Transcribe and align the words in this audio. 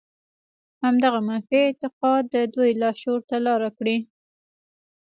همدغه 0.83 1.19
منفي 1.27 1.57
اعتقاد 1.67 2.23
د 2.33 2.35
دوی 2.53 2.71
لاشعور 2.81 3.21
ته 3.29 3.37
لاره 3.45 3.69
کړې. 3.77 3.97